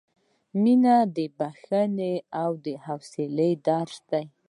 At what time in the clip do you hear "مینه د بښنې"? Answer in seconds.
0.61-2.13